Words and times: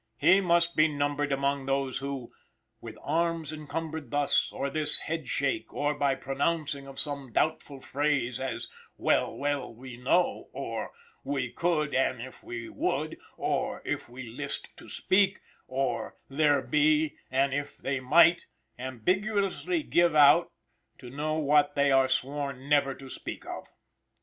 He 0.17 0.41
must 0.41 0.75
be 0.75 0.87
numbered 0.87 1.31
among 1.31 1.67
those 1.67 1.99
who, 1.99 2.33
"With 2.79 2.97
arms 3.03 3.53
encumbered 3.53 4.09
thus, 4.09 4.51
or 4.51 4.71
this 4.71 5.01
head 5.01 5.27
shake, 5.27 5.71
Or 5.75 5.93
by 5.93 6.15
pronouncing 6.15 6.87
of 6.87 6.99
some 6.99 7.31
doubtful 7.31 7.81
phrase, 7.81 8.39
As, 8.39 8.67
'Well, 8.97 9.37
well, 9.37 9.71
we 9.71 9.97
know;' 9.97 10.49
or 10.53 10.89
'We 11.23 11.51
could, 11.51 11.93
an' 11.93 12.19
if 12.19 12.43
we 12.43 12.67
would;' 12.67 13.19
or 13.37 13.83
'If 13.85 14.09
we 14.09 14.23
list 14.25 14.75
to 14.77 14.89
speak;' 14.89 15.39
or 15.67 16.17
'There 16.31 16.63
be, 16.63 17.17
an' 17.29 17.53
if 17.53 17.77
they 17.77 17.99
might;'" 17.99 18.47
"ambiguously 18.79 19.83
give 19.83 20.15
out" 20.15 20.51
to 20.97 21.11
know 21.11 21.35
what 21.35 21.75
they 21.75 21.91
are 21.91 22.09
sworn 22.09 22.67
"never 22.67 22.95
to 22.95 23.07
speak 23.07 23.45
of." 23.45 23.67